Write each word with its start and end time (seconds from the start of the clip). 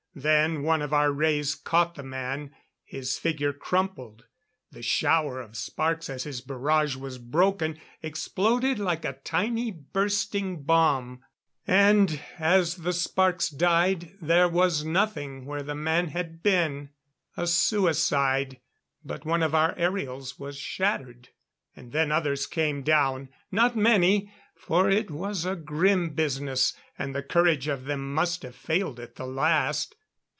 Then 0.13 0.63
one 0.63 0.81
of 0.81 0.91
our 0.91 1.09
rays 1.09 1.55
caught 1.55 1.95
the 1.95 2.03
man; 2.03 2.53
his 2.83 3.17
figure 3.17 3.53
crumpled; 3.53 4.25
the 4.69 4.81
shower 4.81 5.39
of 5.39 5.55
sparks 5.55 6.09
as 6.09 6.23
his 6.25 6.41
barrage 6.41 6.97
was 6.97 7.17
broken, 7.17 7.79
exploded 8.03 8.77
like 8.77 9.05
a 9.05 9.19
tiny 9.23 9.71
bursting 9.71 10.63
bomb; 10.63 11.23
and 11.65 12.21
as 12.37 12.75
the 12.75 12.91
sparks 12.91 13.47
died, 13.49 14.17
there 14.21 14.49
was 14.49 14.83
nothing 14.83 15.45
where 15.45 15.63
the 15.63 15.75
man 15.75 16.07
had 16.09 16.43
been. 16.43 16.89
A 17.37 17.47
suicide; 17.47 18.59
but 19.05 19.23
one 19.25 19.41
of 19.41 19.55
our 19.55 19.73
aerials 19.77 20.37
was 20.37 20.57
shattered. 20.57 21.29
And 21.73 21.93
then 21.93 22.11
others 22.11 22.47
came 22.47 22.83
down 22.83 23.29
not 23.49 23.77
many, 23.77 24.33
for 24.57 24.89
it 24.89 25.09
was 25.09 25.47
grim 25.63 26.09
business 26.09 26.73
and 26.99 27.15
the 27.15 27.23
courage 27.23 27.69
of 27.69 27.85
them 27.85 28.13
must 28.13 28.43
have 28.43 28.57
failed 28.57 28.99
at 28.99 29.15
the 29.15 29.25
last. 29.25 29.95